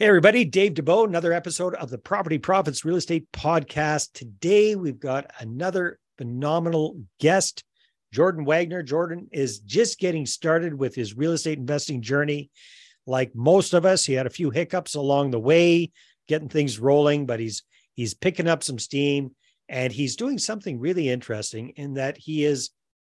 [0.00, 4.14] Hey, everybody, Dave Dubeau, another episode of the Property Profits Real Estate Podcast.
[4.14, 7.64] Today, we've got another phenomenal guest,
[8.10, 8.82] Jordan Wagner.
[8.82, 12.50] Jordan is just getting started with his real estate investing journey.
[13.06, 15.90] Like most of us, he had a few hiccups along the way,
[16.28, 17.62] getting things rolling, but he's
[17.92, 19.32] he's picking up some steam
[19.68, 22.70] and he's doing something really interesting in that he is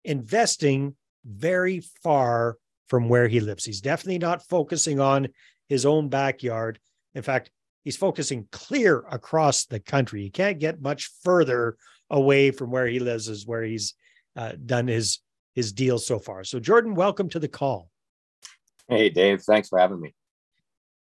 [0.04, 2.56] investing very far
[2.88, 3.64] from where he lives.
[3.64, 5.28] He's definitely not focusing on
[5.72, 6.78] his own backyard.
[7.14, 7.50] In fact,
[7.82, 10.22] he's focusing clear across the country.
[10.22, 11.76] He can't get much further
[12.10, 13.94] away from where he lives is where he's
[14.36, 15.18] uh, done his
[15.54, 16.44] his deal so far.
[16.44, 17.90] So Jordan, welcome to the call.
[18.88, 20.14] Hey Dave, thanks for having me.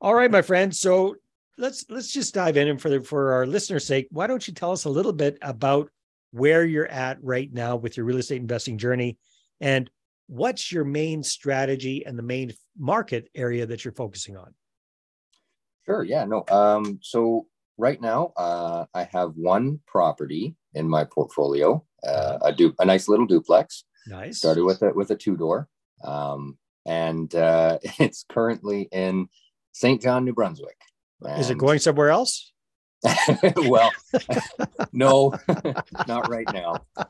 [0.00, 0.74] All right, my friend.
[0.74, 1.16] So
[1.58, 4.54] let's let's just dive in and for the, for our listeners' sake, why don't you
[4.54, 5.90] tell us a little bit about
[6.32, 9.16] where you're at right now with your real estate investing journey
[9.60, 9.90] and
[10.26, 14.54] what's your main strategy and the main market area that you're focusing on?
[15.84, 16.02] Sure.
[16.02, 16.24] Yeah.
[16.24, 16.44] No.
[16.50, 17.46] Um, so
[17.78, 23.08] right now, uh, I have one property in my portfolio, uh, a du- a nice
[23.08, 23.84] little duplex.
[24.06, 24.38] Nice.
[24.38, 25.68] Started with it with a two door,
[26.04, 29.28] um, and uh, it's currently in
[29.72, 30.00] St.
[30.00, 30.78] John, New Brunswick.
[31.22, 31.40] And...
[31.40, 32.52] Is it going somewhere else?
[33.56, 33.90] well,
[34.92, 35.34] no,
[36.08, 36.84] not right now.
[36.96, 37.04] Uh,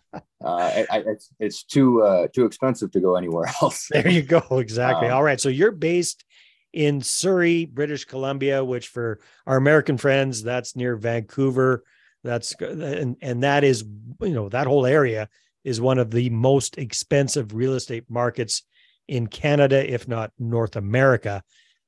[0.45, 3.89] I, I, it's, it's too uh, too expensive to go anywhere else.
[3.91, 4.43] there you go.
[4.51, 5.09] Exactly.
[5.09, 5.41] Um, All right.
[5.41, 6.25] So you're based
[6.73, 11.84] in Surrey, British Columbia, which for our American friends, that's near Vancouver.
[12.23, 13.84] That's and and that is
[14.21, 15.28] you know that whole area
[15.65, 18.62] is one of the most expensive real estate markets
[19.09, 21.43] in Canada, if not North America.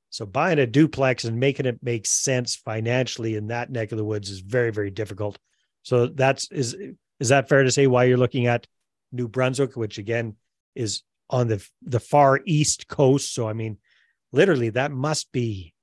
[0.09, 4.05] So buying a duplex and making it make sense financially in that neck of the
[4.05, 5.37] woods is very, very difficult.
[5.83, 6.75] So that's is
[7.19, 8.67] is that fair to say why you're looking at
[9.11, 10.35] New Brunswick, which again
[10.75, 13.33] is on the the far east coast.
[13.33, 13.77] So I mean,
[14.31, 15.73] literally that must be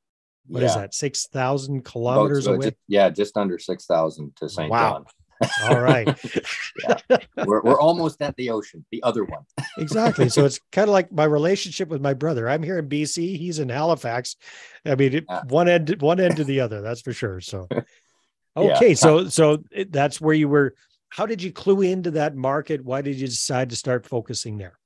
[0.48, 0.68] what yeah.
[0.68, 2.66] is that six thousand kilometers uh, away?
[2.66, 4.70] Just, yeah, just under six thousand to St.
[4.70, 4.90] Wow.
[4.90, 5.04] John.
[5.64, 6.08] All right.
[6.88, 7.18] yeah.
[7.44, 9.42] We're, we're almost at the ocean, the other one.
[9.78, 10.28] exactly.
[10.28, 12.48] So it's kind of like my relationship with my brother.
[12.48, 14.36] I'm here in BC, he's in Halifax.
[14.84, 15.42] I mean, yeah.
[15.48, 17.40] one end one end to the other, that's for sure.
[17.40, 17.68] So
[18.56, 18.94] okay, yeah.
[18.94, 20.74] so so eh, that's where you were
[21.08, 22.84] how did you clue into that market?
[22.84, 24.78] Why did you decide to start focusing there?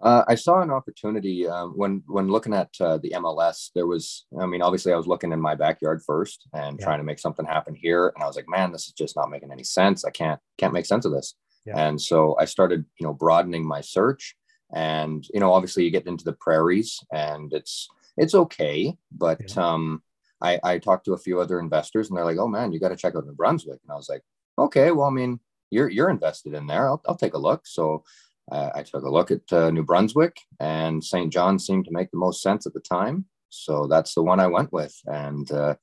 [0.00, 3.70] Uh, I saw an opportunity um, when when looking at uh, the MLS.
[3.74, 6.84] There was, I mean, obviously, I was looking in my backyard first and yeah.
[6.84, 8.12] trying to make something happen here.
[8.14, 10.04] And I was like, man, this is just not making any sense.
[10.04, 11.34] I can't can't make sense of this.
[11.66, 11.88] Yeah.
[11.88, 14.36] And so I started, you know, broadening my search.
[14.72, 19.72] And you know, obviously, you get into the prairies, and it's it's okay, but yeah.
[19.72, 20.02] um,
[20.40, 22.90] I, I talked to a few other investors, and they're like, oh man, you got
[22.90, 23.80] to check out New Brunswick.
[23.82, 24.22] And I was like,
[24.58, 26.88] okay, well, I mean, you're you're invested in there.
[26.88, 27.66] I'll, I'll take a look.
[27.66, 28.04] So
[28.50, 31.32] uh, I took a look at uh, New Brunswick, and St.
[31.32, 33.26] John seemed to make the most sense at the time.
[33.50, 35.74] So that's the one I went with, and uh,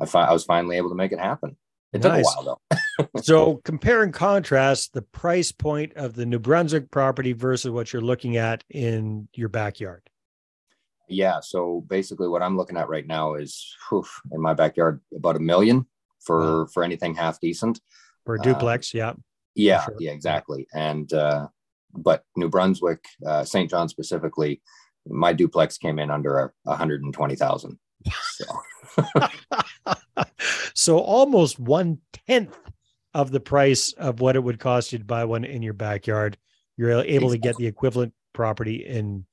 [0.00, 1.56] I, fi- I was finally able to make it happen.
[1.92, 2.24] It nice.
[2.26, 2.60] took a while
[2.98, 3.20] though.
[3.22, 8.02] so compare and contrast the price point of the New Brunswick property versus what you're
[8.02, 10.02] looking at in your backyard.
[11.08, 11.38] Yeah.
[11.40, 15.40] So basically, what I'm looking at right now is whew, in my backyard about a
[15.40, 15.86] million
[16.20, 17.80] for for anything half decent.
[18.24, 19.12] For a duplex, uh, yeah.
[19.54, 19.96] Yeah, sure.
[20.00, 20.66] yeah, exactly.
[20.74, 21.46] And uh,
[21.96, 23.70] but New Brunswick, uh, St.
[23.70, 24.60] John specifically,
[25.06, 27.78] my duplex came in under a hundred and twenty thousand.
[28.22, 28.44] So.
[30.74, 32.56] so almost one tenth
[33.14, 36.36] of the price of what it would cost you to buy one in your backyard.
[36.76, 37.30] You're able exactly.
[37.30, 39.24] to get the equivalent property in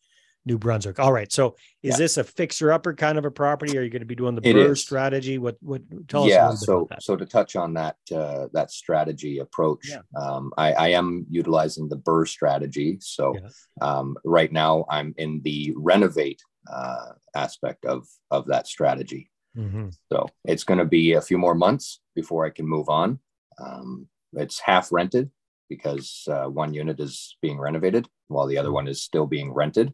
[0.45, 0.99] New Brunswick.
[0.99, 1.31] All right.
[1.31, 1.97] So is yeah.
[1.97, 3.77] this a fixer upper kind of a property?
[3.77, 5.37] Are you going to be doing the BRRRR strategy?
[5.37, 9.89] What what tell yeah, us so so to touch on that uh, that strategy approach,
[9.89, 10.01] yeah.
[10.19, 12.97] um, I, I am utilizing the BRRRR strategy.
[13.01, 13.49] So yeah.
[13.87, 16.41] um, right now I'm in the renovate
[16.71, 19.29] uh, aspect of of that strategy.
[19.55, 19.89] Mm-hmm.
[20.11, 23.19] So it's going to be a few more months before I can move on.
[23.59, 25.29] Um, it's half rented
[25.69, 28.75] because uh, one unit is being renovated while the other mm-hmm.
[28.75, 29.93] one is still being rented.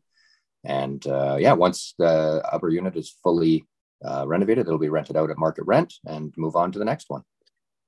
[0.67, 3.63] And uh, yeah, once the upper unit is fully
[4.05, 7.09] uh, renovated, it'll be rented out at market rent and move on to the next
[7.09, 7.23] one.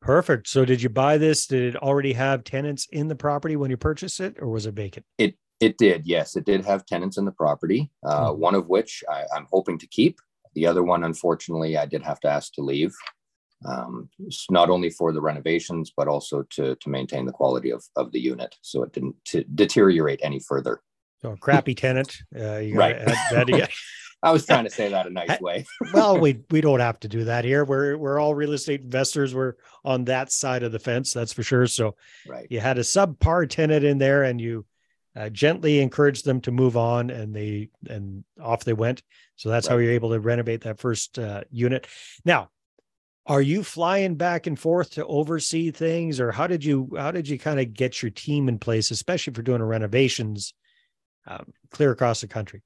[0.02, 0.48] Perfect.
[0.48, 1.46] So, did you buy this?
[1.46, 4.74] Did it already have tenants in the property when you purchased it, or was it
[4.74, 5.06] vacant?
[5.18, 6.06] It it did.
[6.06, 7.92] Yes, it did have tenants in the property.
[8.06, 8.40] Uh, mm-hmm.
[8.40, 10.20] One of which I, am hoping to keep.
[10.56, 12.96] The other one, unfortunately, I did have to ask to leave.
[13.66, 14.10] Um,
[14.50, 18.22] not only for the renovations, but also to to maintain the quality of of the
[18.22, 19.18] unit, so it didn't
[19.54, 20.80] deteriorate any further.
[21.22, 22.18] So a crappy tenant.
[22.36, 22.96] Uh, you right.
[22.96, 23.70] Add,
[24.22, 25.66] I was trying to say that a nice way.
[25.94, 27.64] well, we we don't have to do that here.
[27.64, 29.34] We're we're all real estate investors.
[29.34, 29.54] We're
[29.86, 31.68] on that side of the fence, that's for sure.
[31.68, 31.96] So
[32.28, 32.48] right.
[32.50, 34.66] you had a subpar tenant in there and you
[35.16, 39.04] uh, gently encouraged them to move on, and they and off they went.
[39.36, 39.74] So that's right.
[39.74, 41.88] how you're able to renovate that first uh, unit.
[42.26, 42.50] Now,
[43.26, 47.28] are you flying back and forth to oversee things, or how did you how did
[47.28, 50.54] you kind of get your team in place, especially for doing renovations
[51.30, 52.62] um, clear across the country?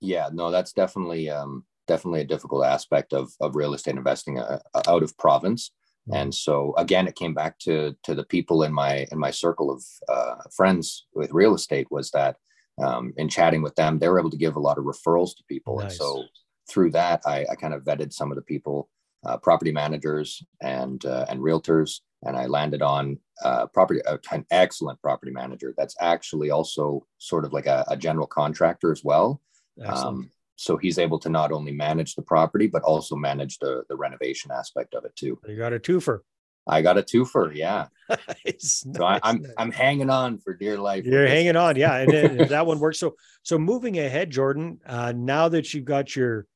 [0.00, 4.60] Yeah, no, that's definitely um, definitely a difficult aspect of of real estate investing uh,
[4.86, 5.72] out of province
[6.12, 9.70] and so again it came back to to the people in my in my circle
[9.70, 12.36] of uh, friends with real estate was that
[12.82, 15.44] um, in chatting with them they were able to give a lot of referrals to
[15.48, 15.84] people nice.
[15.84, 16.24] and so
[16.70, 18.88] through that I, I, kind of vetted some of the people
[19.24, 24.44] uh, property managers and uh, and realtors and i landed on uh, property uh, an
[24.50, 29.40] excellent property manager that's actually also sort of like a, a general contractor as well
[29.86, 33.96] um, so he's able to not only manage the property but also manage the the
[33.96, 35.38] renovation aspect of it too.
[35.46, 36.20] You got a twofer.
[36.66, 37.86] I got a twofer, yeah.
[38.44, 41.04] nice, so I, am I'm, I'm hanging on for dear life.
[41.06, 42.98] You're hanging on, yeah, and, and that one works.
[42.98, 44.80] So so moving ahead, Jordan.
[44.84, 46.46] Uh, now that you've got your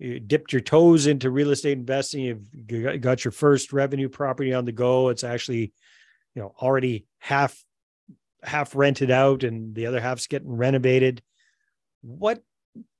[0.00, 4.64] you dipped your toes into real estate investing, you've got your first revenue property on
[4.64, 5.10] the go.
[5.10, 5.72] It's actually,
[6.34, 7.62] you know, already half
[8.42, 11.22] half rented out, and the other half's getting renovated.
[12.00, 12.42] What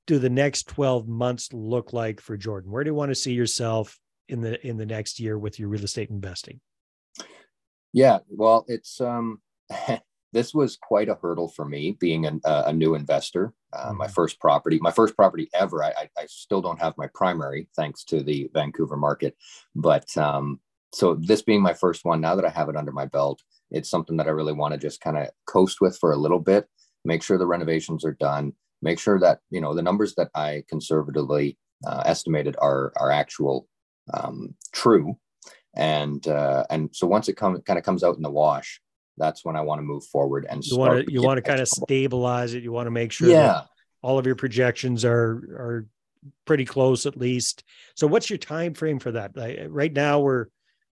[0.06, 2.70] do the next 12 months look like for Jordan?
[2.70, 3.99] Where do you want to see yourself
[4.29, 6.61] in the in the next year with your real estate investing?
[7.94, 9.41] Yeah, well, it's um
[10.32, 13.53] this was quite a hurdle for me being an, uh, a new investor.
[13.73, 13.99] Uh, mm-hmm.
[13.99, 15.82] My first property, my first property ever.
[15.85, 19.37] I, I, still don't have my primary thanks to the Vancouver market,
[19.75, 20.61] but um,
[20.93, 23.91] so this being my first one, now that I have it under my belt, it's
[23.91, 26.67] something that I really want to just kind of coast with for a little bit.
[27.05, 30.65] Make sure the renovations are done, make sure that you know the numbers that I
[30.69, 31.56] conservatively
[31.87, 33.69] uh, estimated are are actual
[34.12, 35.17] um, true,
[35.75, 38.81] and uh, and so once it comes kind of comes out in the wash,
[39.20, 41.61] that's when I want to move forward and you want to you want to kind
[41.61, 42.62] of stabilize it.
[42.62, 43.62] You want to make sure yeah.
[44.02, 45.87] all of your projections are are
[46.46, 47.62] pretty close at least.
[47.94, 49.32] So what's your time frame for that?
[49.69, 50.46] right now we're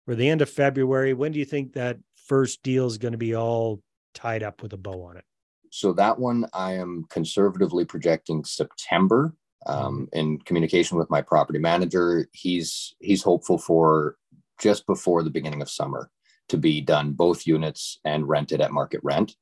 [0.06, 1.14] we're the end of February.
[1.14, 3.80] When do you think that first deal is going to be all
[4.14, 5.24] tied up with a bow on it?
[5.70, 9.34] So that one I am conservatively projecting September.
[9.66, 10.18] Um, mm-hmm.
[10.18, 14.16] in communication with my property manager, he's he's hopeful for
[14.60, 16.10] just before the beginning of summer
[16.48, 19.34] to be done both units and rented at market rent.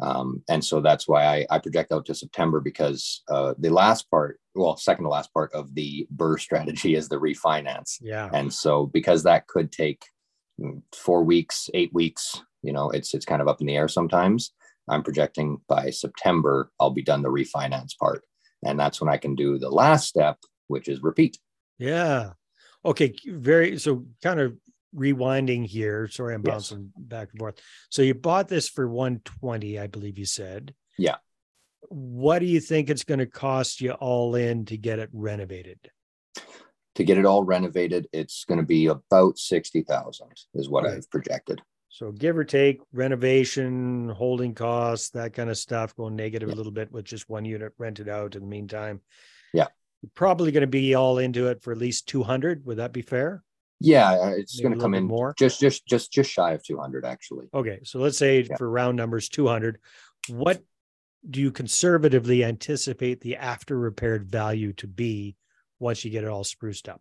[0.00, 4.10] Um, and so that's why I, I, project out to September because uh, the last
[4.10, 7.98] part, well, second to last part of the BRRRR strategy is the refinance.
[8.00, 8.28] Yeah.
[8.32, 10.02] And so because that could take
[10.60, 13.86] mm, four weeks, eight weeks, you know, it's it's kind of up in the air
[13.86, 14.52] sometimes.
[14.88, 18.24] I'm projecting by September, I'll be done the refinance part.
[18.64, 20.38] And that's when I can do the last step,
[20.68, 21.38] which is repeat.
[21.78, 22.32] Yeah.
[22.84, 23.14] Okay.
[23.26, 24.56] Very so kind of
[24.94, 26.08] rewinding here.
[26.08, 27.60] Sorry, I'm bouncing back and forth.
[27.90, 30.74] So you bought this for 120, I believe you said.
[30.98, 31.16] Yeah.
[31.88, 35.78] What do you think it's going to cost you all in to get it renovated?
[36.96, 40.96] To get it all renovated, it's going to be about 60,000 is what okay.
[40.96, 41.62] I've projected.
[41.88, 46.54] So give or take renovation, holding costs, that kind of stuff going negative yeah.
[46.54, 49.00] a little bit with just one unit rented out in the meantime.
[49.52, 49.66] Yeah.
[50.00, 52.64] You're probably going to be all into it for at least 200.
[52.64, 53.42] Would that be fair?
[53.82, 55.34] Yeah, uh, it's going to come in more.
[55.38, 57.46] Just just just just shy of 200 actually.
[57.54, 57.80] Okay.
[57.84, 58.56] So let's say yeah.
[58.56, 59.78] for round numbers 200,
[60.28, 60.62] what
[61.28, 65.36] do you conservatively anticipate the after repaired value to be
[65.78, 67.00] once you get it all spruced up?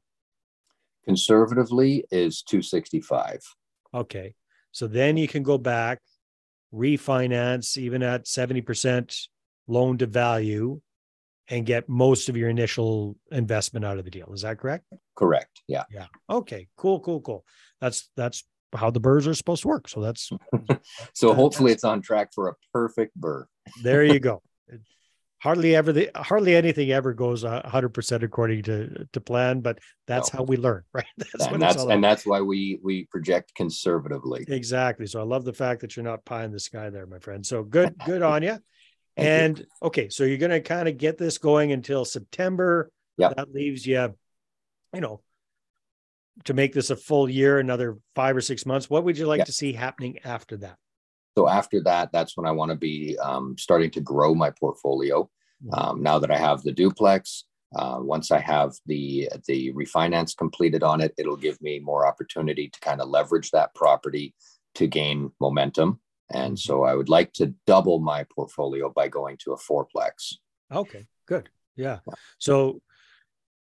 [1.05, 3.41] Conservatively is 265.
[3.93, 4.35] Okay.
[4.71, 5.99] So then you can go back,
[6.73, 9.27] refinance even at 70%
[9.67, 10.81] loan to value
[11.49, 14.31] and get most of your initial investment out of the deal.
[14.33, 14.85] Is that correct?
[15.15, 15.61] Correct.
[15.67, 15.83] Yeah.
[15.91, 16.07] Yeah.
[16.29, 16.67] Okay.
[16.77, 16.99] Cool.
[16.99, 17.21] Cool.
[17.21, 17.45] Cool.
[17.79, 18.43] That's that's
[18.73, 19.89] how the BRRRRs are supposed to work.
[19.89, 20.29] So that's
[21.13, 23.45] so hopefully it's on track for a perfect BRRRR.
[23.83, 24.41] there you go
[25.41, 30.31] hardly ever the hardly anything ever goes hundred percent according to to plan, but that's
[30.33, 30.39] no.
[30.39, 31.05] how we learn, right?
[31.17, 34.45] That's and that's and that's why we we project conservatively.
[34.47, 35.07] Exactly.
[35.07, 37.45] So I love the fact that you're not pie in the sky there, my friend.
[37.45, 38.59] So good, good on you.
[39.17, 39.65] And you.
[39.83, 42.91] okay, so you're going to kind of get this going until September.
[43.17, 44.15] Yeah, that leaves you,
[44.93, 45.21] you know,
[46.45, 48.89] to make this a full year, another five or six months.
[48.89, 49.47] What would you like yep.
[49.47, 50.77] to see happening after that?
[51.37, 55.29] So after that, that's when I want to be um, starting to grow my portfolio.
[55.63, 55.73] Mm-hmm.
[55.73, 60.83] Um, now that I have the duplex, uh, once I have the the refinance completed
[60.83, 64.33] on it, it'll give me more opportunity to kind of leverage that property
[64.75, 65.99] to gain momentum.
[66.33, 66.83] And so.
[66.83, 70.35] I would like to double my portfolio by going to a fourplex.
[70.71, 71.49] Okay, good.
[71.75, 71.99] Yeah.
[72.37, 72.81] So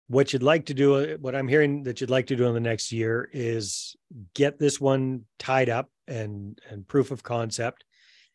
[0.09, 2.61] what you'd like to do, what I'm hearing that you'd like to do in the
[2.61, 3.97] next year is
[4.35, 7.85] get this one tied up and and proof of concept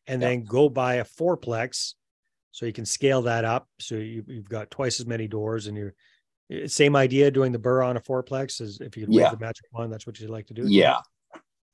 [0.08, 1.94] and then go buy a fourplex
[2.52, 3.68] so you can scale that up.
[3.80, 5.94] So you, have got twice as many doors and you're
[6.50, 9.30] eh, same idea doing the BRRRR on a fourplex as if you yeah.
[9.30, 10.64] the magic one, that's what you'd like to do.
[10.66, 11.00] Yeah.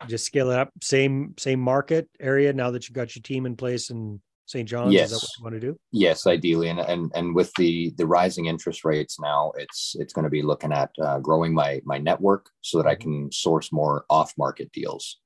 [0.08, 0.72] Just scale it up.
[0.82, 4.68] Same, same market area now that you've got your team in place and St.
[4.68, 4.94] John's?
[4.94, 5.12] Yes.
[5.12, 5.80] Is that what you want to do?
[5.92, 10.24] Yes, ideally, and and and with the the rising interest rates now, it's it's going
[10.24, 13.02] to be looking at uh, growing my my network so that I mm-hmm.
[13.02, 15.20] can source more off market deals.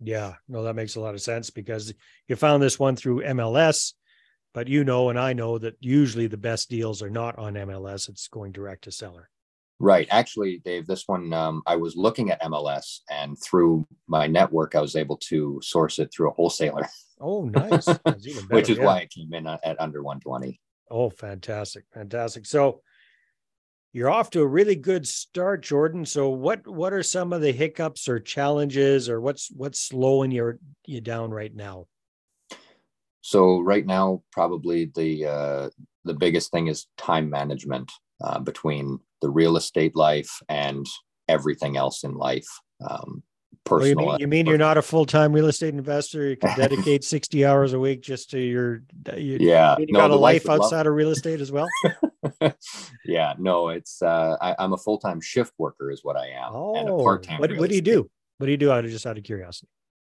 [0.00, 1.94] Yeah, no, that makes a lot of sense because
[2.26, 3.92] you found this one through MLS,
[4.54, 8.08] but you know, and I know that usually the best deals are not on MLS;
[8.08, 9.28] it's going direct to seller.
[9.82, 10.06] Right.
[10.12, 14.80] Actually, Dave, this one um, I was looking at MLS, and through my network, I
[14.80, 16.88] was able to source it through a wholesaler.
[17.20, 17.86] Oh, nice.
[18.48, 18.84] Which is yeah.
[18.84, 20.60] why it came in at under 120.
[20.88, 21.84] Oh, fantastic.
[21.92, 22.46] Fantastic.
[22.46, 22.82] So
[23.92, 26.06] you're off to a really good start, Jordan.
[26.06, 30.60] So what what are some of the hiccups or challenges or what's what's slowing you
[30.86, 31.86] you down right now?
[33.20, 35.70] So right now, probably the uh,
[36.04, 37.90] the biggest thing is time management
[38.22, 40.86] uh, between the real estate life and
[41.28, 42.48] everything else in life.
[42.86, 43.22] Um,
[43.64, 44.06] personal.
[44.06, 46.28] Well, you mean, you mean you're not a full time real estate investor?
[46.28, 48.82] You can dedicate 60 hours a week just to your.
[49.16, 51.68] You, yeah, you no, got a life outside of real estate as well.
[53.04, 56.50] yeah, no, it's uh, I, am a full time shift worker, is what I am,
[56.52, 57.40] oh, and a oh, part time.
[57.40, 58.10] What, what do you do?
[58.38, 58.72] What do you do?
[58.72, 59.68] Out of just out of curiosity.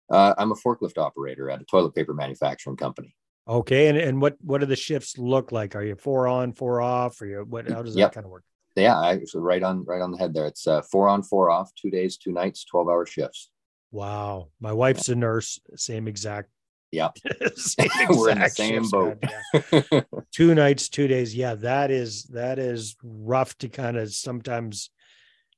[0.09, 3.15] Uh, I'm a forklift operator at a toilet paper manufacturing company.
[3.47, 5.75] Okay, and and what what do the shifts look like?
[5.75, 7.69] Are you four on, four off, or you what?
[7.69, 8.13] How does that yep.
[8.13, 8.43] kind of work?
[8.81, 10.45] Yeah, actually right on right on the head there.
[10.45, 13.49] It's uh, four on, four off, two days, two nights, twelve hour shifts.
[13.91, 15.59] Wow, my wife's a nurse.
[15.75, 16.49] Same exact.
[16.91, 17.09] Yeah,
[18.09, 19.17] we're in the same shifts, boat.
[19.23, 20.01] Yeah.
[20.31, 21.35] two nights, two days.
[21.35, 24.89] Yeah, that is that is rough to kind of sometimes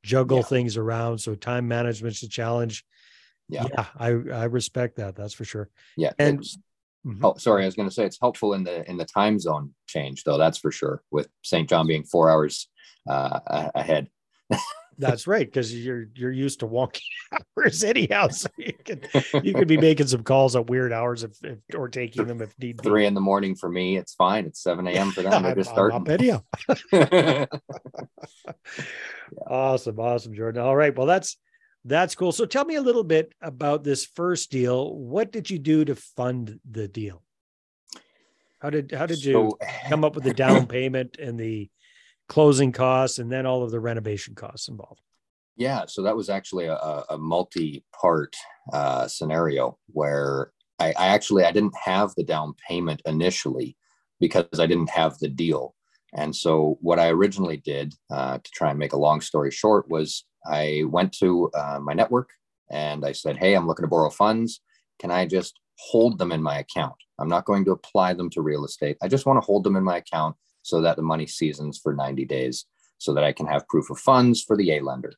[0.04, 0.44] juggle yeah.
[0.44, 1.20] things around.
[1.20, 2.86] So time management's a challenge.
[3.48, 5.16] Yeah, yeah, I I respect that.
[5.16, 5.70] That's for sure.
[5.98, 6.44] Yeah, and
[7.10, 7.26] Mm-hmm.
[7.26, 9.74] Oh, sorry, I was going to say it's helpful in the in the time zone
[9.88, 10.38] change, though.
[10.38, 11.02] That's for sure.
[11.10, 11.68] With St.
[11.68, 12.70] John being four hours
[13.10, 13.40] uh,
[13.74, 14.10] ahead.
[15.00, 17.02] That's right, because you're you're used to wonky
[17.58, 18.28] hours anyhow.
[18.28, 19.08] So you could
[19.42, 22.54] you could be making some calls at weird hours if, if or taking them if
[22.60, 24.46] need Three in the morning for me, it's fine.
[24.46, 25.12] It's seven a.m.
[25.12, 25.44] for them.
[25.44, 26.04] They're just starting.
[26.04, 26.44] Video.
[29.48, 30.62] Awesome, awesome, Jordan.
[30.62, 31.38] All right, well that's
[31.86, 32.32] that's cool.
[32.32, 34.96] So tell me a little bit about this first deal.
[34.96, 37.24] What did you do to fund the deal?
[38.60, 39.58] How did how did you so,
[39.88, 41.70] come up with the down payment and the
[42.28, 45.02] closing costs and then all of the renovation costs involved?
[45.56, 48.34] Yeah, so that was actually a, a multi-part
[48.72, 53.76] uh, scenario where I, I actually I didn't have the down payment initially
[54.20, 55.76] because I didn't have the deal.
[56.14, 59.90] And so what I originally did uh, to try and make a long story short
[59.90, 62.30] was I went to uh, my network
[62.70, 64.62] and I said, Hey, I'm looking to borrow funds.
[65.00, 66.96] Can I just hold them in my account?
[67.20, 68.98] I'm not going to apply them to real estate.
[69.02, 71.94] I just want to hold them in my account so that the money seasons for
[71.94, 72.66] 90 days
[72.98, 75.14] so that I can have proof of funds for the A lender.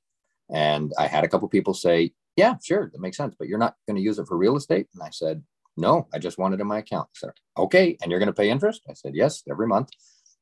[0.50, 3.76] And I had a couple people say, Yeah, sure, that makes sense, but you're not
[3.88, 4.88] going to use it for real estate.
[4.94, 5.44] And I said,
[5.78, 7.10] No, I just want it in my account.
[7.16, 8.82] Said, Okay, and you're going to pay interest?
[8.90, 9.90] I said, Yes, every month.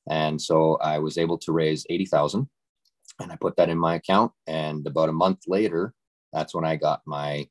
[0.10, 2.50] And so I was able to raise 80,000
[3.20, 4.32] and I put that in my account.
[4.48, 5.94] And about a month later,
[6.34, 7.48] that's when I got my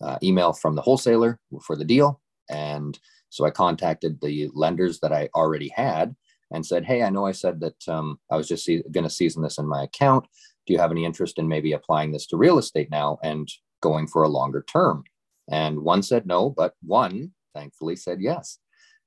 [0.00, 2.20] uh, email from the wholesaler for the deal.
[2.48, 2.98] And
[3.28, 6.16] so I contacted the lenders that I already had
[6.52, 9.42] and said, Hey, I know I said that um, I was just going to season
[9.42, 10.26] this in my account.
[10.66, 13.48] Do you have any interest in maybe applying this to real estate now and
[13.82, 15.04] going for a longer term?
[15.50, 18.58] And one said no, but one thankfully said yes.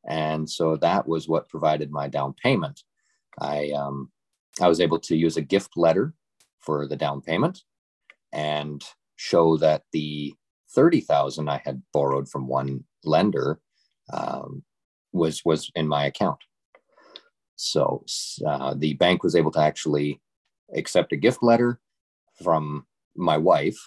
[0.07, 2.81] And so that was what provided my down payment.
[3.39, 4.11] I um,
[4.61, 6.13] I was able to use a gift letter
[6.59, 7.63] for the down payment
[8.31, 8.83] and
[9.15, 10.33] show that the
[10.71, 13.59] 30,000 I had borrowed from one lender
[14.11, 14.63] um,
[15.11, 16.39] was was in my account.
[17.55, 18.03] So
[18.45, 20.19] uh, the bank was able to actually
[20.75, 21.79] accept a gift letter
[22.41, 23.77] from my wife,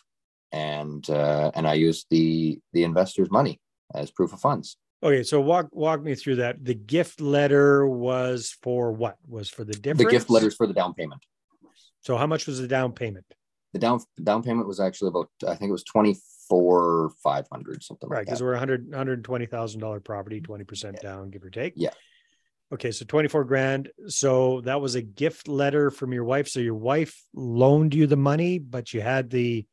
[0.53, 3.61] and uh, and I used the the investor's money
[3.95, 4.77] as proof of funds.
[5.03, 6.65] Okay, so walk walk me through that.
[6.65, 9.17] The gift letter was for what?
[9.27, 10.05] Was for the difference?
[10.05, 11.23] The gift letters for the down payment.
[12.01, 13.27] So how much was the down payment?
[13.73, 16.17] The down down payment was actually about I think it was twenty
[16.49, 20.41] four five hundred something right, like because we're a hundred hundred twenty thousand dollar property,
[20.41, 21.11] twenty percent yeah.
[21.11, 21.75] down, give or take.
[21.77, 21.91] Yeah.
[22.73, 23.91] Okay, so twenty four grand.
[24.09, 26.49] So that was a gift letter from your wife.
[26.49, 29.67] So your wife loaned you the money, but you had the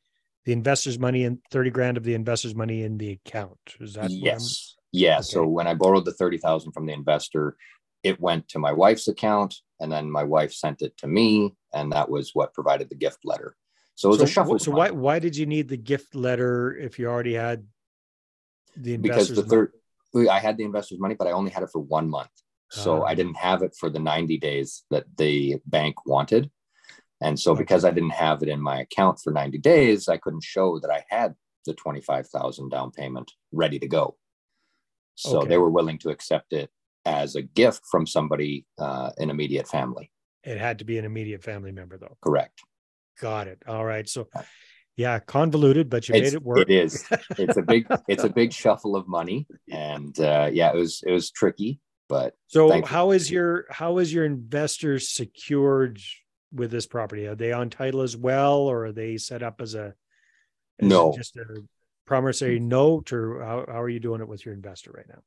[0.46, 3.58] the investor's money and thirty grand of the investor's money in the account.
[3.80, 4.76] Is that yes?
[4.94, 5.16] Yeah.
[5.16, 5.24] Okay.
[5.24, 7.58] So when I borrowed the 30,000 from the investor,
[8.04, 11.56] it went to my wife's account and then my wife sent it to me.
[11.74, 13.56] And that was what provided the gift letter.
[13.96, 14.60] So it was so, a shuffle.
[14.60, 17.66] So why, why did you need the gift letter if you already had
[18.78, 19.30] the investors?
[19.30, 22.10] because the third, I had the investors' money, but I only had it for one
[22.10, 22.30] month.
[22.70, 26.50] So uh, I didn't have it for the 90 days that the bank wanted.
[27.22, 30.44] And so because I didn't have it in my account for 90 days, I couldn't
[30.44, 31.36] show that I had
[31.66, 34.18] the 25,000 down payment ready to go.
[35.16, 35.50] So okay.
[35.50, 36.70] they were willing to accept it
[37.06, 40.12] as a gift from somebody uh, in immediate family.
[40.44, 42.18] It had to be an immediate family member, though.
[42.22, 42.62] Correct.
[43.20, 43.62] Got it.
[43.68, 44.08] All right.
[44.10, 44.28] So,
[44.98, 46.60] yeah, convoluted, but you it's, made it work.
[46.60, 47.06] It is.
[47.38, 47.88] It's a big.
[48.08, 51.80] it's a big shuffle of money, and uh, yeah, it was it was tricky,
[52.10, 56.00] but so how is your how is your investor secured
[56.54, 57.28] with this property?
[57.28, 59.94] Are they on title as well, or are they set up as a
[60.80, 61.64] as no just a
[62.06, 65.22] promissory note, or how, how are you doing it with your investor right now?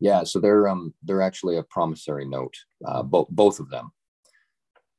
[0.00, 3.92] Yeah, so they're um they're actually a promissory note, uh, both both of them.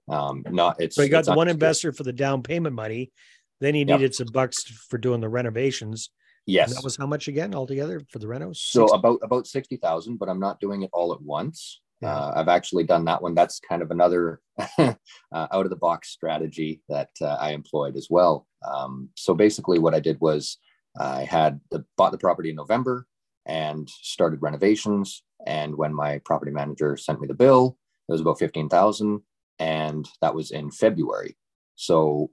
[0.08, 3.12] Um, not it's so you got the one investor for the down payment money,
[3.60, 4.14] then you needed yep.
[4.14, 6.12] some bucks for doing the renovations.
[6.46, 8.58] Yes, and that was how much again altogether for the renos?
[8.58, 8.98] So 60?
[8.98, 11.82] about about sixty thousand, but I'm not doing it all at once.
[12.02, 12.16] Yeah.
[12.16, 13.36] Uh, I've actually done that one.
[13.36, 14.42] That's kind of another
[14.78, 14.94] uh,
[15.34, 18.48] out of the box strategy that uh, I employed as well.
[18.68, 20.58] Um, so basically, what I did was
[21.00, 23.08] I had the, bought the property in November
[23.46, 25.24] and started renovations.
[25.46, 29.22] And when my property manager sent me the bill, it was about fifteen thousand,
[29.60, 31.38] and that was in February.
[31.76, 32.32] So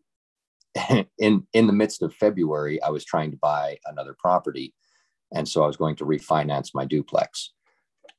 [1.19, 4.75] in in the midst of February, I was trying to buy another property,
[5.35, 7.52] and so I was going to refinance my duplex.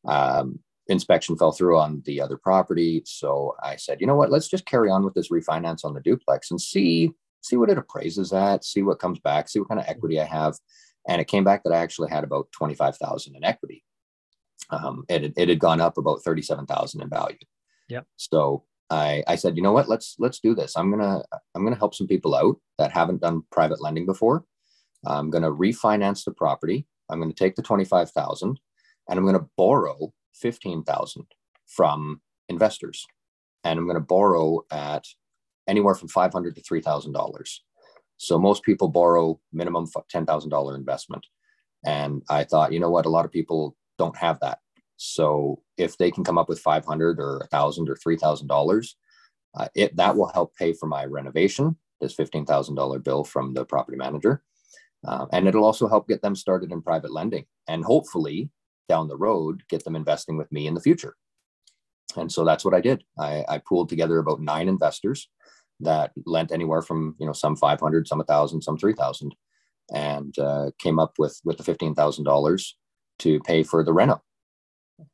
[0.05, 4.49] Um, inspection fell through on the other property, so I said, you know what, let's
[4.49, 8.33] just carry on with this refinance on the duplex and see see what it appraises
[8.33, 10.55] at, see what comes back, see what kind of equity I have,
[11.07, 13.83] and it came back that I actually had about twenty five thousand in equity.
[14.69, 17.37] Um, it, it had gone up about thirty seven thousand in value.
[17.89, 18.01] Yeah.
[18.15, 20.75] So I, I said, you know what, let's let's do this.
[20.75, 21.23] I'm gonna
[21.53, 24.45] I'm gonna help some people out that haven't done private lending before.
[25.05, 26.87] I'm gonna refinance the property.
[27.09, 28.59] I'm gonna take the twenty five thousand,
[29.09, 31.25] and I'm gonna borrow fifteen thousand
[31.67, 33.05] from investors,
[33.63, 35.05] and I'm gonna borrow at
[35.67, 37.63] anywhere from five hundred to three thousand dollars.
[38.17, 41.25] So most people borrow minimum ten thousand dollar investment,
[41.85, 44.59] and I thought, you know what, a lot of people don't have that.
[44.97, 48.87] So if they can come up with 500 or a thousand or $3,000,
[49.55, 53.97] uh, it, that will help pay for my renovation, this $15,000 bill from the property
[53.97, 54.43] manager.
[55.05, 58.49] Uh, and it'll also help get them started in private lending and hopefully
[58.87, 61.15] down the road, get them investing with me in the future.
[62.15, 63.03] And so that's what I did.
[63.19, 65.29] I, I pooled together about nine investors
[65.83, 69.33] that lent anywhere from, you know, some 500, some a thousand, some 3,000
[69.93, 72.67] and uh, came up with, with the $15,000
[73.19, 74.21] to pay for the reno.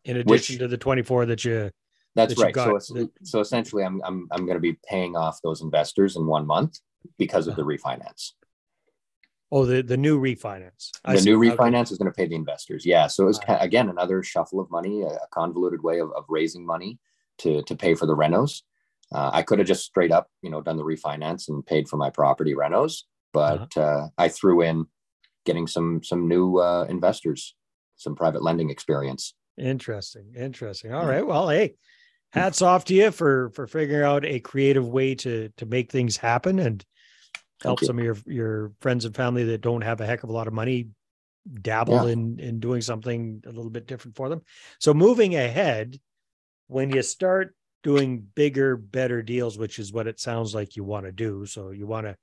[0.05, 1.71] In addition Which, to the 24 that you
[2.15, 2.55] that's that right.
[2.55, 6.25] You so so essentially i'm i'm, I'm going to be paying off those investors in
[6.25, 6.79] one month
[7.17, 8.31] because of the refinance.
[9.51, 10.91] Oh the the new refinance.
[11.05, 11.31] I the see.
[11.31, 11.93] new refinance okay.
[11.93, 12.85] is going to pay the investors.
[12.85, 13.27] Yeah so it.
[13.27, 16.99] was again another shuffle of money a convoluted way of, of raising money
[17.39, 18.61] to to pay for the renos
[19.13, 21.97] uh, i could have just straight up you know done the refinance and paid for
[21.97, 23.81] my property renos but uh-huh.
[23.81, 24.85] uh, i threw in
[25.45, 27.55] getting some some new uh, investors
[27.95, 30.33] some private lending experience Interesting.
[30.35, 30.93] Interesting.
[30.93, 31.25] All right.
[31.25, 31.75] Well, hey,
[32.31, 36.17] hats off to you for for figuring out a creative way to to make things
[36.17, 36.83] happen and
[37.61, 40.33] help some of your your friends and family that don't have a heck of a
[40.33, 40.87] lot of money
[41.61, 42.13] dabble yeah.
[42.13, 44.41] in in doing something a little bit different for them.
[44.79, 45.99] So moving ahead,
[46.67, 51.05] when you start doing bigger, better deals, which is what it sounds like you want
[51.05, 51.45] to do.
[51.45, 52.15] So you want to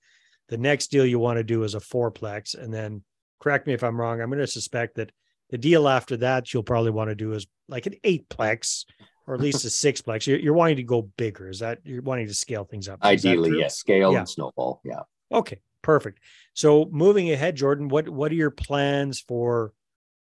[0.49, 3.03] the next deal you want to do is a fourplex, and then
[3.40, 4.21] correct me if I'm wrong.
[4.21, 5.11] I'm going to suspect that
[5.51, 8.85] the deal after that you'll probably want to do is like an eightplex
[9.27, 10.27] or at least a sixplex.
[10.27, 11.49] You're, you're wanting to go bigger.
[11.49, 13.01] Is that you're wanting to scale things up?
[13.03, 13.77] Ideally, yes.
[13.77, 14.21] Scale yeah.
[14.21, 14.81] and snowball.
[14.85, 15.01] Yeah.
[15.33, 15.61] Okay.
[15.83, 16.19] Perfect.
[16.55, 19.73] So moving ahead, Jordan, what what are your plans for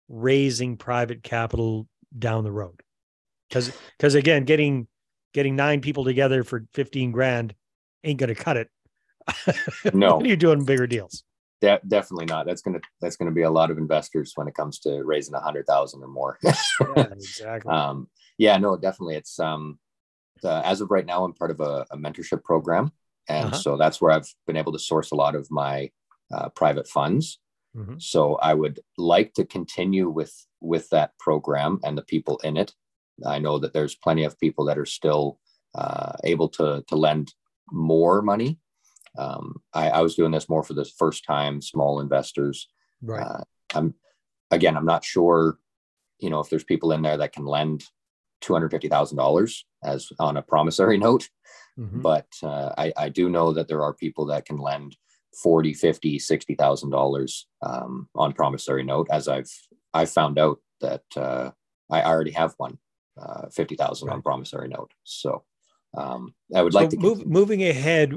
[0.09, 2.81] raising private capital down the road?
[3.47, 4.87] Because because again, getting
[5.33, 7.53] getting nine people together for 15 grand
[8.03, 8.69] ain't gonna cut it.
[9.93, 10.21] No.
[10.21, 11.23] you're doing bigger deals?
[11.61, 12.45] De- definitely not.
[12.45, 15.39] That's gonna that's gonna be a lot of investors when it comes to raising a
[15.39, 16.37] hundred thousand or more.
[16.43, 16.51] yeah,
[17.11, 17.71] exactly.
[17.71, 19.15] Um, yeah, no, definitely.
[19.15, 19.79] It's um,
[20.43, 22.91] uh, as of right now, I'm part of a, a mentorship program,
[23.29, 23.57] and uh-huh.
[23.57, 25.89] so that's where I've been able to source a lot of my
[26.33, 27.39] uh, private funds.
[27.77, 27.95] Mm-hmm.
[27.99, 32.73] So I would like to continue with with that program and the people in it.
[33.25, 35.39] I know that there's plenty of people that are still
[35.75, 37.33] uh, able to to lend
[37.71, 38.59] more money
[39.17, 42.67] um, I, I, was doing this more for the first time small investors.
[43.01, 43.25] Right.
[43.25, 43.43] Uh,
[43.75, 43.93] I'm
[44.51, 45.57] again, I'm not sure,
[46.19, 47.83] you know, if there's people in there that can lend
[48.41, 51.29] two hundred fifty thousand dollars as on a promissory note,
[51.79, 52.01] mm-hmm.
[52.01, 54.97] but uh, I, I do know that there are people that can lend
[55.41, 59.49] 40 50 60 thousand um, dollars on promissory note as i've
[59.91, 61.49] i've found out that uh,
[61.89, 62.77] I already have one
[63.21, 64.15] uh, 50,000 right.
[64.15, 64.91] on promissory note.
[65.03, 65.43] So
[65.95, 68.13] um, I would so like to move, moving ahead.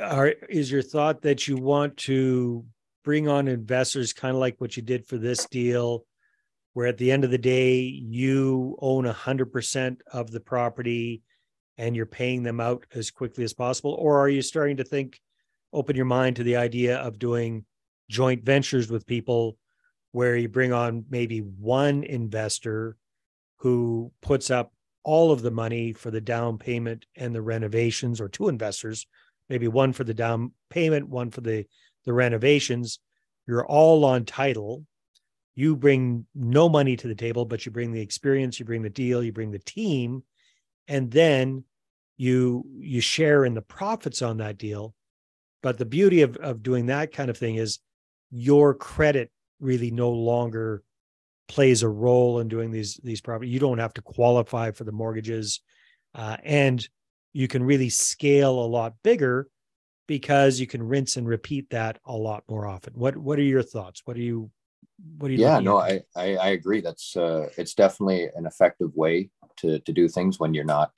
[0.00, 2.64] Are, is your thought that you want to
[3.04, 6.04] bring on investors kind of like what you did for this deal,
[6.74, 11.22] where at the end of the day, you own 100% of the property
[11.78, 13.96] and you're paying them out as quickly as possible?
[13.98, 15.18] Or are you starting to think,
[15.72, 17.64] open your mind to the idea of doing
[18.10, 19.56] joint ventures with people
[20.12, 22.96] where you bring on maybe one investor
[23.60, 28.28] who puts up all of the money for the down payment and the renovations, or
[28.28, 29.06] two investors,
[29.48, 31.64] maybe one for the down payment, one for the,
[32.04, 33.00] the renovations.
[33.46, 34.84] You're all on title.
[35.54, 38.90] You bring no money to the table, but you bring the experience, you bring the
[38.90, 40.22] deal, you bring the team,
[40.88, 41.64] and then
[42.16, 44.94] you you share in the profits on that deal.
[45.62, 47.78] But the beauty of, of doing that kind of thing is
[48.30, 50.82] your credit really no longer
[51.50, 53.52] plays a role in doing these these properties.
[53.52, 55.60] You don't have to qualify for the mortgages,
[56.14, 56.88] uh, and
[57.32, 59.48] you can really scale a lot bigger
[60.06, 62.92] because you can rinse and repeat that a lot more often.
[62.94, 64.02] What What are your thoughts?
[64.04, 64.52] What are you
[65.18, 65.40] What are you?
[65.40, 66.80] Yeah, no, I, I, I agree.
[66.80, 70.92] That's uh, it's definitely an effective way to to do things when you're not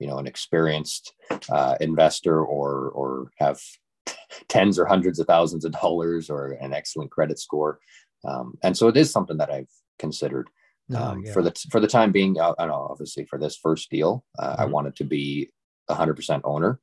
[0.00, 1.14] you know an experienced
[1.50, 3.58] uh, investor or or have
[4.48, 7.78] tens or hundreds of thousands of dollars or an excellent credit score.
[8.26, 10.48] Um, and so it is something that I've considered.
[10.94, 11.32] Um, yeah.
[11.32, 14.52] For the for the time being, uh, I know obviously for this first deal, uh,
[14.52, 14.62] mm-hmm.
[14.62, 15.50] I wanted to be
[15.90, 16.78] 100% owner,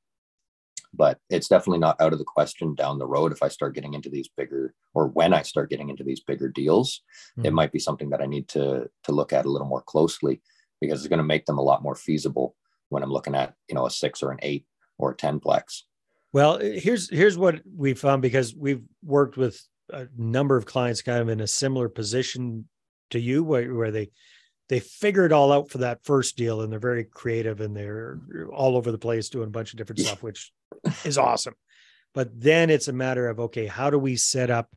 [0.93, 3.93] but it's definitely not out of the question down the road if I start getting
[3.93, 7.01] into these bigger or when I start getting into these bigger deals,
[7.37, 7.45] mm-hmm.
[7.45, 10.41] it might be something that I need to to look at a little more closely
[10.79, 12.55] because it's going to make them a lot more feasible
[12.89, 14.65] when I'm looking at you know a six or an eight
[14.97, 15.83] or a ten plex.
[16.33, 21.19] Well, here's here's what we found because we've worked with a number of clients kind
[21.19, 22.67] of in a similar position
[23.11, 24.09] to you where, where they
[24.69, 28.19] they figure it all out for that first deal and they're very creative and they're
[28.53, 30.51] all over the place doing a bunch of different stuff which
[31.03, 31.55] is awesome.
[32.13, 34.69] But then it's a matter of okay how do we set up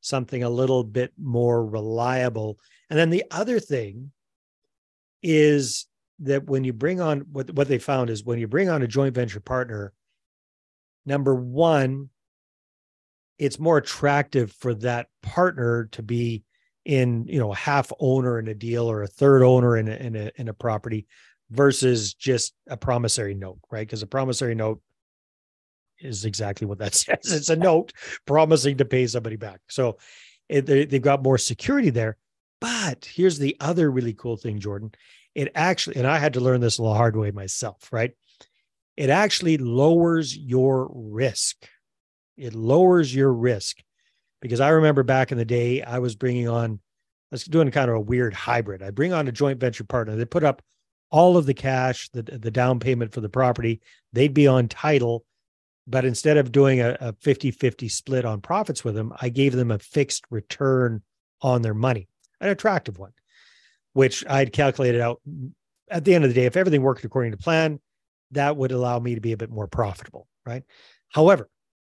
[0.00, 2.58] something a little bit more reliable?
[2.88, 4.12] And then the other thing
[5.22, 5.86] is
[6.20, 8.86] that when you bring on what what they found is when you bring on a
[8.86, 9.92] joint venture partner
[11.06, 12.10] number one
[13.38, 16.44] it's more attractive for that partner to be
[16.84, 19.94] in you know a half owner in a deal or a third owner in a,
[19.94, 21.06] in a in a property
[21.50, 23.86] versus just a promissory note right?
[23.86, 24.80] Because a promissory note
[25.98, 27.32] is exactly what that says.
[27.32, 27.92] It's a note
[28.26, 29.60] promising to pay somebody back.
[29.68, 29.98] So
[30.48, 32.16] it, they, they've got more security there.
[32.60, 34.92] But here's the other really cool thing jordan.
[35.34, 38.12] It actually and i had to learn this a little hard way myself right?
[38.96, 41.56] It actually lowers your risk.
[42.36, 43.78] It lowers your risk
[44.40, 46.80] because I remember back in the day, I was bringing on,
[47.30, 48.82] I was doing kind of a weird hybrid.
[48.82, 50.16] I bring on a joint venture partner.
[50.16, 50.62] They put up
[51.10, 53.80] all of the cash, the, the down payment for the property.
[54.12, 55.24] They'd be on title.
[55.86, 59.52] But instead of doing a, a 50 50 split on profits with them, I gave
[59.54, 61.02] them a fixed return
[61.42, 62.08] on their money,
[62.40, 63.12] an attractive one,
[63.92, 65.20] which I'd calculated out
[65.90, 66.46] at the end of the day.
[66.46, 67.80] If everything worked according to plan,
[68.32, 70.28] that would allow me to be a bit more profitable.
[70.46, 70.62] Right.
[71.08, 71.48] However,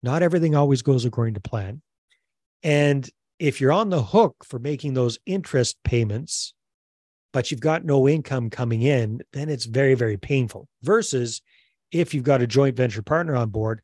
[0.04, 1.82] not everything always goes according to plan.
[2.64, 6.54] And if you're on the hook for making those interest payments,
[7.34, 10.68] but you've got no income coming in, then it's very, very painful.
[10.84, 11.42] Versus
[11.92, 13.82] if you've got a joint venture partner on board,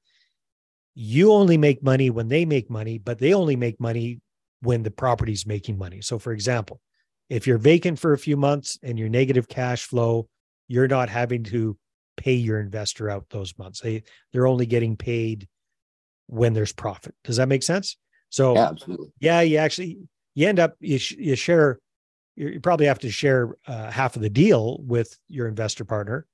[0.93, 4.19] you only make money when they make money, but they only make money
[4.61, 6.01] when the property's making money.
[6.01, 6.81] So, for example,
[7.29, 10.27] if you're vacant for a few months and you're negative cash flow,
[10.67, 11.77] you're not having to
[12.15, 13.81] pay your investor out those months.
[13.81, 15.47] They they're only getting paid
[16.27, 17.13] when there's profit.
[17.23, 17.95] Does that make sense?
[18.29, 19.11] So yeah, absolutely.
[19.19, 19.99] Yeah, you actually
[20.35, 21.79] you end up you, sh- you share
[22.35, 26.27] you probably have to share uh, half of the deal with your investor partner,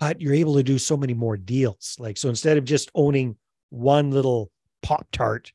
[0.00, 1.96] but you're able to do so many more deals.
[1.98, 3.36] Like so, instead of just owning
[3.70, 4.50] one little
[4.82, 5.52] pop tart,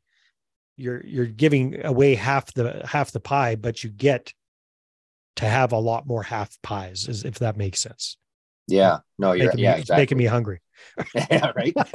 [0.77, 4.33] you're you're giving away half the half the pie, but you get
[5.35, 8.17] to have a lot more half pies, if that makes sense.
[8.67, 10.01] Yeah, no, you're making yeah, me, exactly.
[10.01, 10.61] making me hungry.
[11.31, 11.73] yeah, right.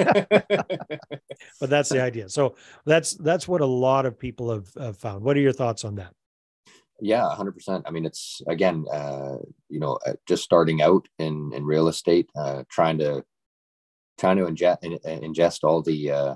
[1.59, 2.29] but that's the idea.
[2.29, 2.55] So
[2.85, 5.23] that's that's what a lot of people have, have found.
[5.23, 6.13] What are your thoughts on that?
[7.01, 7.85] Yeah, hundred percent.
[7.87, 9.37] I mean, it's again, uh,
[9.69, 13.23] you know, uh, just starting out in in real estate, uh, trying to
[14.19, 16.35] trying to ingest ingest all the uh,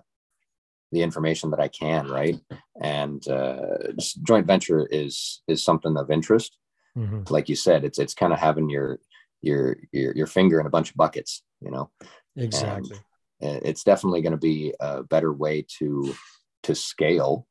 [0.92, 2.40] the information that I can, right?
[2.82, 3.94] And uh,
[4.24, 6.58] joint venture is is something of interest.
[6.98, 7.24] Mm-hmm.
[7.30, 9.00] Like you said, it's it's kind of having your
[9.44, 11.92] your your your finger in a bunch of buckets, you know.
[12.36, 12.98] Exactly.
[13.42, 16.16] And it's definitely going to be a better way to
[16.64, 17.46] to scale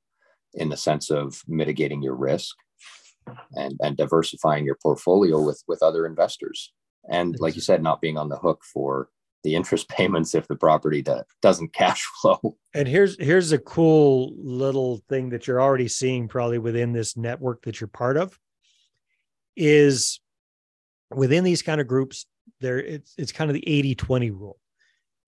[0.55, 2.57] in the sense of mitigating your risk.
[3.55, 6.73] and and diversifying your portfolio with with other investors
[7.09, 9.09] and like you said not being on the hook for
[9.45, 14.35] the interest payments if the property do, doesn't cash flow and here's here's a cool
[14.37, 18.37] little thing that you're already seeing probably within this network that you're part of
[19.57, 20.21] is
[21.15, 22.27] within these kind of groups
[22.61, 24.59] there it's it's kind of the 80 20 rule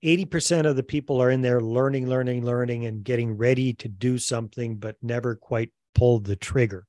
[0.05, 4.19] 80% of the people are in there learning learning learning and getting ready to do
[4.19, 6.87] something but never quite pulled the trigger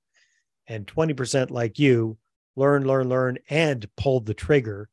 [0.67, 2.17] and 20% like you
[2.55, 4.89] learn, learn, learn, and pulled the trigger.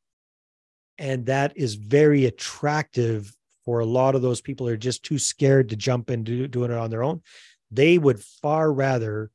[0.98, 3.34] And that is very attractive
[3.64, 6.70] for a lot of those people who are just too scared to jump into doing
[6.70, 7.22] it on their own.
[7.70, 9.30] They would far rather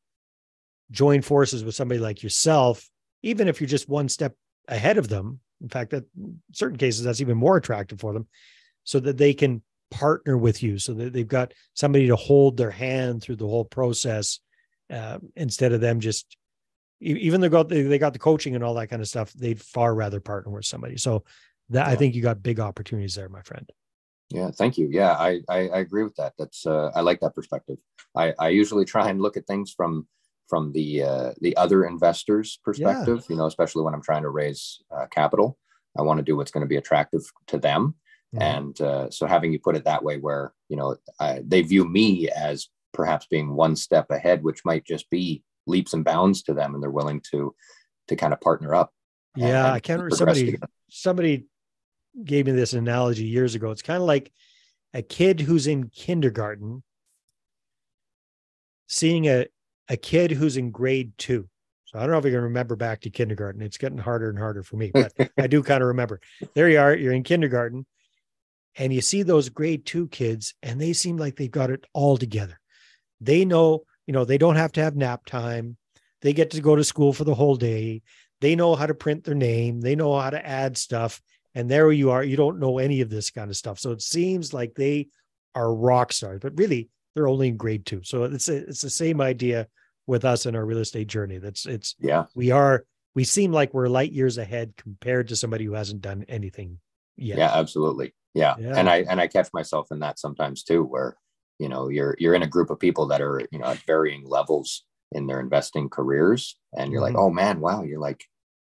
[0.91, 2.89] join forces with somebody like yourself,
[3.23, 4.35] even if you're just one step
[4.67, 5.39] ahead of them.
[5.61, 8.27] In fact, that in certain cases, that's even more attractive for them,
[8.83, 12.71] so that they can partner with you, so that they've got somebody to hold their
[12.71, 14.39] hand through the whole process
[14.91, 16.37] uh, instead of them just
[16.99, 19.93] even they got they got the coaching and all that kind of stuff they'd far
[19.93, 20.97] rather partner with somebody.
[20.97, 21.23] So
[21.69, 21.93] that yeah.
[21.93, 23.69] i think you got big opportunities there my friend.
[24.29, 24.87] Yeah thank you.
[24.91, 26.33] Yeah i i, I agree with that.
[26.37, 27.77] That's uh, i like that perspective.
[28.15, 30.07] I i usually try and look at things from
[30.47, 33.33] from the uh, the other investors perspective yeah.
[33.33, 35.57] you know especially when i'm trying to raise uh, capital
[35.97, 37.95] i want to do what's going to be attractive to them
[38.35, 38.41] mm-hmm.
[38.41, 41.85] and uh, so having you put it that way where you know I, they view
[41.85, 46.53] me as perhaps being one step ahead which might just be leaps and bounds to
[46.53, 47.53] them and they're willing to
[48.07, 48.91] to kind of partner up
[49.35, 50.67] yeah and, i can't remember somebody together.
[50.89, 51.45] somebody
[52.23, 54.31] gave me this analogy years ago it's kind of like
[54.93, 56.81] a kid who's in kindergarten
[58.87, 59.45] seeing a
[59.89, 61.47] a kid who's in grade two.
[61.85, 63.61] So i don't know if you can remember back to kindergarten.
[63.61, 66.19] It's getting harder and harder for me but i do kind of remember.
[66.53, 67.85] There you are you're in kindergarten
[68.75, 72.17] and you see those grade two kids and they seem like they've got it all
[72.17, 72.59] together.
[73.21, 75.77] They know you know they don't have to have nap time.
[76.21, 78.01] They get to go to school for the whole day.
[78.41, 79.81] They know how to print their name.
[79.81, 81.21] They know how to add stuff.
[81.55, 82.23] And there you are.
[82.23, 83.79] You don't know any of this kind of stuff.
[83.79, 85.07] So it seems like they
[85.55, 88.89] are rock stars but really they're only in grade two so it's a, it's the
[88.89, 89.67] same idea
[90.05, 93.73] with us in our real estate journey that's it's yeah we are we seem like
[93.73, 96.77] we're light years ahead compared to somebody who hasn't done anything
[97.15, 98.53] yet yeah absolutely yeah.
[98.59, 98.77] yeah.
[98.77, 101.17] and i and i catch myself in that sometimes too where
[101.57, 104.23] you know you're you're in a group of people that are you know at varying
[104.23, 107.15] levels in their investing careers and you're mm-hmm.
[107.15, 108.23] like oh man wow you're like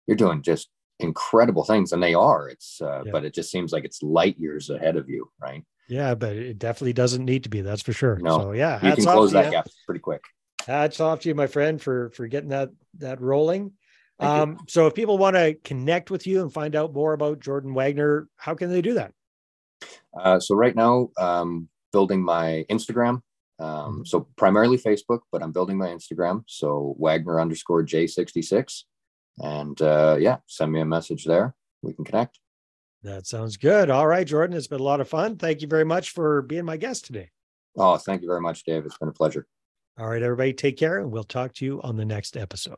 [0.07, 3.12] you're doing just incredible things and they are it's uh, yeah.
[3.12, 6.59] but it just seems like it's light years ahead of you right yeah but it
[6.59, 9.46] definitely doesn't need to be that's for sure no so yeah you can close that
[9.46, 9.50] you.
[9.50, 10.22] gap pretty quick
[10.66, 13.72] hats off to you my friend for for getting that that rolling
[14.18, 14.59] Thank um you.
[14.68, 18.29] so if people want to connect with you and find out more about jordan wagner
[18.37, 19.12] how can they do that
[20.18, 23.22] uh, so right now um, building my Instagram.
[23.59, 24.05] Um, mm-hmm.
[24.05, 26.44] so primarily Facebook, but I'm building my Instagram.
[26.46, 28.85] So Wagner underscore J66.
[29.38, 31.55] And uh, yeah, send me a message there.
[31.83, 32.38] We can connect.
[33.03, 33.89] That sounds good.
[33.89, 34.57] All right, Jordan.
[34.57, 35.37] It's been a lot of fun.
[35.37, 37.31] Thank you very much for being my guest today.
[37.77, 38.85] Oh, thank you very much, Dave.
[38.85, 39.47] It's been a pleasure.
[39.99, 42.77] All right, everybody, take care, and we'll talk to you on the next episode.